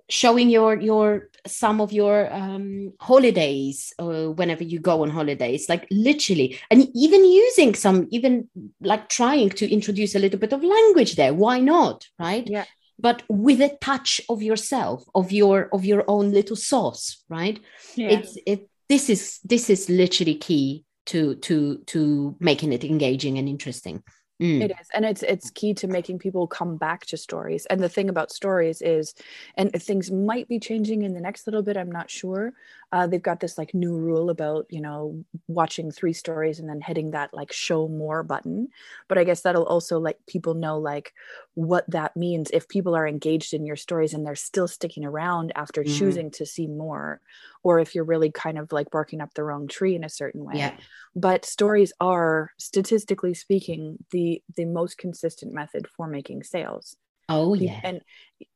[0.08, 5.86] showing your your some of your um holidays uh, whenever you go on holidays like
[5.90, 8.48] literally and even using some even
[8.80, 12.46] like trying to introduce a little bit of language there why not right?
[12.46, 12.66] Yeah.
[12.98, 17.58] but with a touch of yourself of your of your own little sauce right?
[17.96, 18.10] Yeah.
[18.10, 23.48] It's it this is this is literally key to to to making it engaging and
[23.48, 24.02] interesting
[24.40, 24.62] Mm.
[24.62, 27.66] It is, and it's it's key to making people come back to stories.
[27.66, 29.14] And the thing about stories is,
[29.56, 31.76] and things might be changing in the next little bit.
[31.76, 32.52] I'm not sure.
[32.92, 36.80] Uh, they've got this like new rule about you know watching three stories and then
[36.80, 38.68] hitting that like show more button.
[39.08, 41.14] But I guess that'll also let people know like
[41.54, 45.52] what that means if people are engaged in your stories and they're still sticking around
[45.56, 45.84] after Mhm.
[45.84, 47.20] choosing to see more,
[47.62, 50.44] or if you're really kind of like barking up the wrong tree in a certain
[50.44, 50.76] way yeah
[51.14, 56.96] but stories are statistically speaking the the most consistent method for making sales
[57.28, 57.80] oh yeah.
[57.84, 58.00] and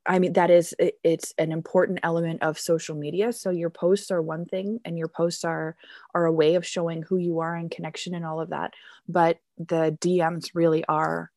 [0.04, 3.32] i mean that is it- it's an important element of social media.
[3.32, 5.76] So your posts are one thing and your posts are
[6.14, 8.72] are a way of showing who you are and connection and all of that.
[9.08, 11.30] But the dms really are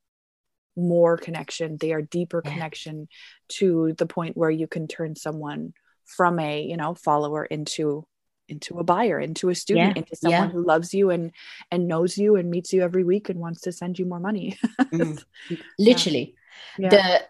[0.75, 1.77] more connection.
[1.77, 2.53] They are deeper Yeah.
[2.53, 3.07] connection
[3.59, 5.73] to the point where you can turn someone
[6.05, 8.05] from a you know follower into
[8.47, 10.53] into a buyer into a student Yeah, into someone yeah.
[10.53, 11.31] who loves you and
[11.69, 14.57] and knows you and meets you every week and wants to send you more money.
[14.91, 15.23] Mm.
[15.77, 16.33] literally
[16.77, 16.89] Yeah.
[16.89, 17.21] the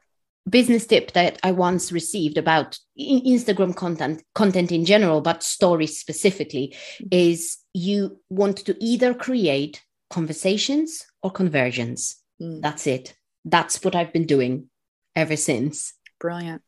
[0.49, 6.75] business tip that i once received about instagram content content in general but stories specifically
[7.11, 14.13] is you want to either create conversations or conversions Mm, that's it that's what i've
[14.13, 14.69] been doing
[15.13, 16.61] ever since brilliant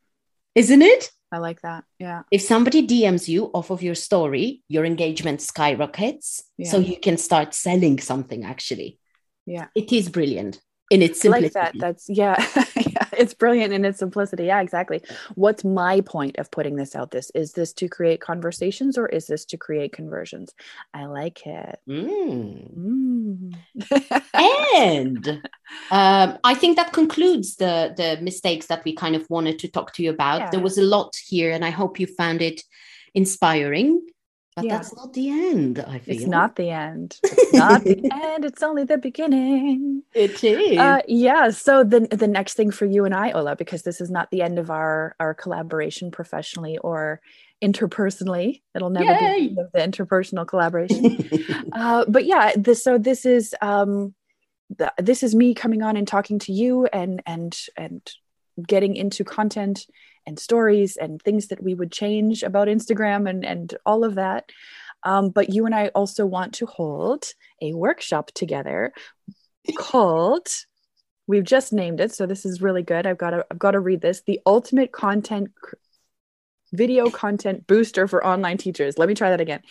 [0.54, 4.86] isn't it i like that yeah if somebody DMs you off of your story, your
[4.86, 6.44] engagement skyrockets.
[6.64, 9.00] So you can start selling something actually.
[9.46, 9.68] Yeah.
[9.76, 10.62] It is brilliant.
[10.92, 11.58] In its simplicity.
[11.58, 12.36] like that that's yeah
[12.76, 15.02] yeah it's brilliant in its simplicity yeah exactly
[15.36, 19.26] what's my point of putting this out this is this to create conversations or is
[19.28, 20.54] this to create conversions
[20.94, 22.76] i like it Mm.
[22.78, 23.56] Mm.
[24.34, 25.28] and
[25.92, 29.94] um, I think that concludes the the mistakes that we kind of wanted to talk
[29.94, 30.52] to you about.
[30.52, 32.62] There was a lot here, and I hope you found it
[33.14, 34.02] inspiring.
[34.56, 34.78] But Yeah.
[34.78, 35.80] that's not the end.
[35.80, 36.16] I feel.
[36.16, 37.18] it's not the end.
[37.24, 38.44] It's not the end.
[38.46, 40.04] It's only the beginning.
[40.14, 40.78] It is.
[40.78, 41.52] uh, yeah.
[41.52, 44.42] So the the next thing for you and i ola because this is not the
[44.42, 47.22] end of our our collaboration professionally or
[47.64, 48.62] interpersonally.
[48.76, 51.18] It'll never be the end of the interpersonal collaboration.
[51.72, 54.14] Uh, but yeah this so this is um
[54.78, 58.02] the, this is me coming on and talking to you and and and
[58.68, 59.86] getting into content
[60.26, 64.50] and stories and things that we would change about instagram and and all of that.
[65.04, 67.26] Um, but you and i also want to hold
[67.62, 68.94] a workshop together
[69.76, 70.48] called
[71.28, 73.08] we've just named it so this is really good.
[73.08, 75.76] I've got to i've got to read this the ultimate content cr-
[76.74, 78.98] video content booster for online teachers.
[78.98, 79.62] Let me try that again.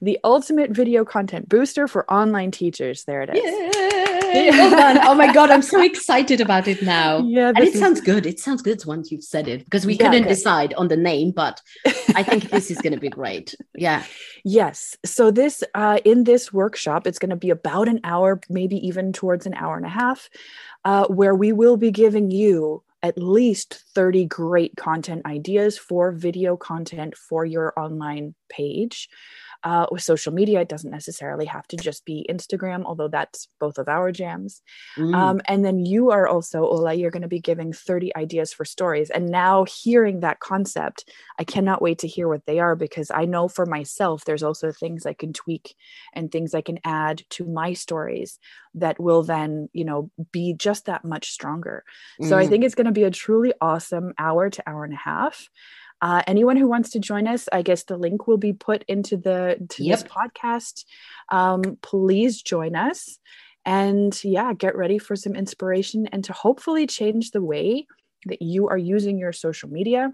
[0.00, 3.04] The ultimate video content booster for online teachers.
[3.04, 4.05] There it is!
[4.34, 4.98] Well done.
[5.02, 7.18] Oh my god, I'm so excited about it now.
[7.26, 8.26] yeah And it is- sounds good.
[8.26, 10.28] It sounds good once you've said it because we Yeah, couldn't good.
[10.28, 11.60] decide on the name, but
[12.14, 13.54] I think this is going to be great.
[13.74, 14.04] Yeah.
[14.44, 14.96] Yes.
[15.04, 19.12] So this uh, in this workshop, it's going to be about an hour, maybe even
[19.12, 20.28] towards an hour and a half,
[20.84, 26.56] uh, where we will be giving you at least 30 great content ideas for video
[26.56, 29.08] content for your online page.
[29.66, 33.78] Uh, with social media, it doesn't necessarily have to just be Instagram, although that's both
[33.78, 34.62] of our jams.
[34.96, 35.14] Mm.
[35.14, 38.64] Um, and then you are also, Ola, you're going to be giving 30 ideas for
[38.64, 39.10] stories.
[39.10, 41.10] And now hearing that concept,
[41.40, 44.70] I cannot wait to hear what they are because I know for myself, there's also
[44.70, 45.74] things I can tweak
[46.12, 48.38] and things I can add to my stories
[48.74, 51.82] that will then, you know, be just that much stronger.
[52.22, 52.48] So I Mm.
[52.50, 55.48] think it's going to be a truly awesome hour to hour and a half.
[56.02, 59.16] Uh, anyone who wants to join us, I guess the link will be put into
[59.16, 60.84] the to this podcast.
[61.30, 63.18] Um, please join us,
[63.64, 67.86] and yeah, get ready for some inspiration and to hopefully change the way
[68.26, 70.12] that you are using your social media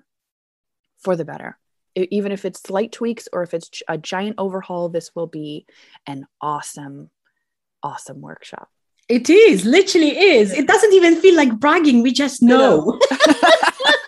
[0.99, 1.59] for the better.
[1.95, 5.67] Even if it's slight tweaks or if it's a giant overhaul, this will be
[6.07, 7.11] an awesome,
[7.83, 8.71] awesome workshop.
[9.09, 10.53] It is, literally is.
[10.53, 12.03] It doesn't even feel like bragging.
[12.03, 12.99] We just know.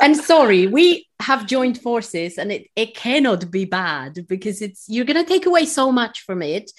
[0.00, 5.04] and sorry, we have joined forces and it, it cannot be bad because it's you're
[5.04, 6.70] going to take away so much from it.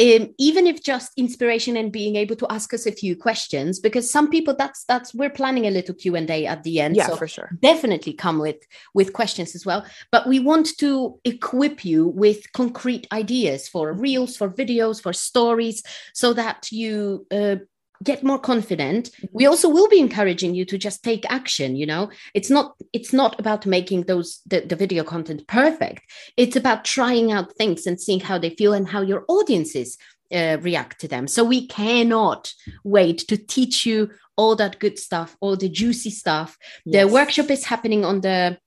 [0.00, 4.10] Um, even if just inspiration and being able to ask us a few questions, because
[4.10, 6.96] some people that's that's we're planning a little Q&A at the end.
[6.96, 7.50] yeah, so for sure.
[7.60, 8.56] definitely come with
[8.94, 14.36] with questions as well but we want to equip you with concrete ideas for reels
[14.36, 15.82] for videos for stories
[16.14, 17.56] so that you uh,
[18.02, 19.10] get more confident.
[19.32, 22.10] We also will be encouraging you to just take action you know?
[22.34, 26.02] It's not it's not about making those the, the video content perfect.
[26.36, 29.98] It's about trying out things and seeing how they feel and how your audiences
[30.32, 31.26] uh, react to them.
[31.26, 32.52] So we cannot
[32.84, 36.56] wait to teach you all that good stuff all the juicy stuff.
[36.86, 38.58] The workshop is happening on the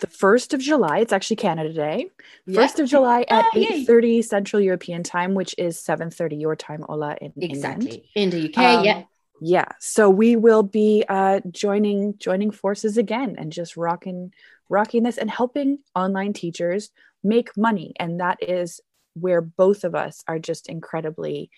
[0.00, 0.98] the 1st of July.
[0.98, 2.10] It's actually Canada Day.
[2.46, 2.60] Yeah.
[2.60, 7.16] 1st of July at Ah, 8.30 Central European time, which is 7.30 your time, Ola,
[7.20, 7.52] in England.
[7.52, 8.58] exactly in the UK.
[8.58, 9.02] Um, yeah,
[9.40, 9.66] Yeah.
[9.80, 14.32] So we will be uh, joining joining forces again and just rocking
[14.68, 16.90] rocking this and helping online teachers
[17.24, 17.92] make money.
[17.98, 18.80] And that is
[19.14, 21.50] where both of us are just incredibly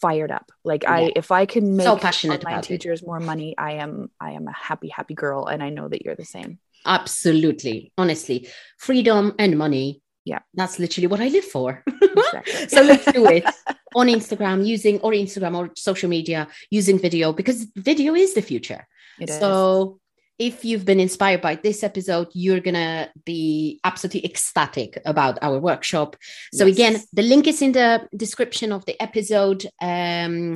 [0.00, 0.50] fired up.
[0.64, 2.68] Like I if I can make So passionate online about it.
[2.68, 5.46] teachers more money, I am I am a happy, happy girl.
[5.46, 6.58] And I know that you're the same.
[6.86, 7.92] Absolutely.
[7.98, 10.02] Honestly, freedom and money.
[10.24, 10.40] Yeah.
[10.54, 11.82] that's literally what I live for.
[12.02, 12.68] Exactly.
[12.68, 13.44] so let's do it
[13.94, 18.86] on Instagram, using or Instagram or social media, using video because video is the future.
[19.18, 19.38] It is.
[19.38, 19.98] so
[20.38, 26.16] if you've been inspired by this episode, you're gonna be absolutely ecstatic about our workshop.
[26.52, 26.74] So Yes.
[26.76, 29.66] again, the link is in the description of the episode.
[29.80, 30.54] Um,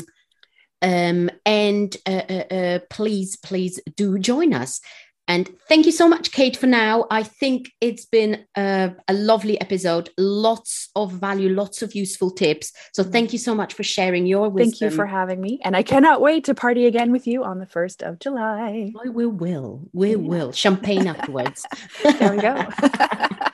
[0.83, 4.81] um, and uh, uh, uh, please, please do join us.
[5.27, 7.07] And thank you so much, Kate, for now.
[7.11, 12.73] I think it's been a, a lovely episode, lots of value, lots of useful tips.
[12.93, 13.13] So mm-hmm.
[13.13, 14.71] thank you so much for sharing your wisdom.
[14.71, 15.61] Thank you for having me.
[15.65, 18.93] And I cannot wait to party again with you on the 1st of July.
[19.03, 20.53] I will, will, we will.
[20.53, 21.65] Champagne afterwards.
[22.03, 22.69] There we go.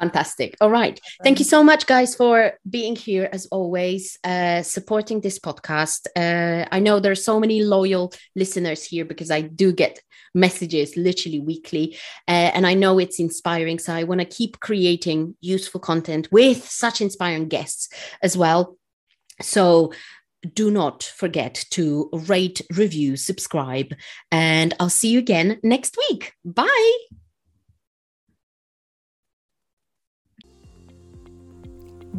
[0.00, 0.56] Fantastic.
[0.60, 1.00] All right.
[1.24, 6.06] Thank you so much, guys, for being here as always, uh, supporting this podcast.
[6.14, 10.00] Uh, I know there are so many loyal listeners here because I do get
[10.34, 11.96] messages literally weekly.
[12.28, 13.78] Uh, and I know it's inspiring.
[13.78, 17.88] So I want to keep creating useful content with such inspiring guests
[18.22, 18.76] as well.
[19.40, 19.92] So
[20.54, 23.94] do not forget to rate, review, subscribe,
[24.30, 26.34] and I'll see you again next week.
[26.44, 26.96] Bye.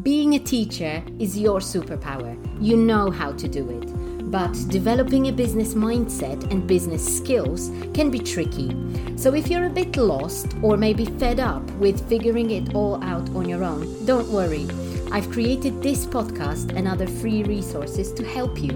[0.03, 2.37] Being a teacher is your superpower.
[2.61, 4.29] You know how to do it.
[4.29, 8.75] But developing a business mindset and business skills can be tricky.
[9.15, 13.27] So if you're a bit lost or maybe fed up with figuring it all out
[13.29, 14.67] on your own, don't worry.
[15.11, 18.71] I've created this podcast and other free resources to help you.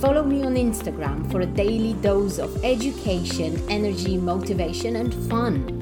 [0.00, 5.74] Follow me on Instagram for a daily dose of education, energy, motivation, and fun.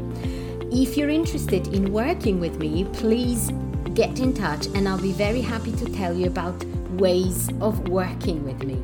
[0.72, 3.50] If you're interested in working with me, please
[3.96, 6.62] get in touch and I'll be very happy to tell you about
[7.00, 8.82] ways of working with me.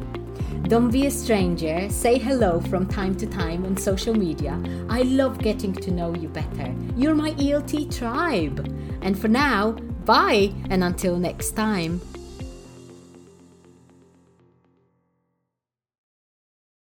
[0.68, 4.58] Don't be a stranger, say hello from time to time on social media.
[4.88, 6.74] I love getting to know you better.
[6.96, 8.66] You're my ELT tribe.
[9.02, 9.72] And for now,
[10.06, 12.00] bye and until next time.